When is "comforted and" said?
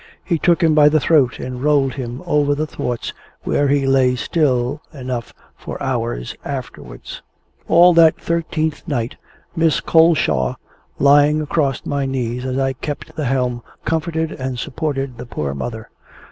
13.85-14.57